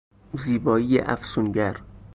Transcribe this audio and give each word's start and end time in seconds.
زیبایی 0.33 0.99
افسونگر 0.99 1.75